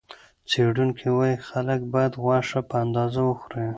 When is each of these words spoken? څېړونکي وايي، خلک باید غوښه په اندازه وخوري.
څېړونکي 0.49 1.07
وايي، 1.15 1.35
خلک 1.47 1.79
باید 1.93 2.13
غوښه 2.23 2.59
په 2.69 2.75
اندازه 2.85 3.19
وخوري. 3.25 3.67